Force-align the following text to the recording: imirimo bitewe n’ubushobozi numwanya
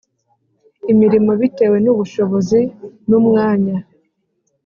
imirimo 0.91 1.31
bitewe 1.41 1.77
n’ubushobozi 1.85 2.59
numwanya 3.09 3.77